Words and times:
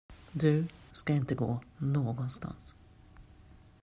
Du 0.31 0.67
ska 0.91 1.13
inte 1.13 1.35
gå 1.35 1.59
någonstans. 1.77 2.73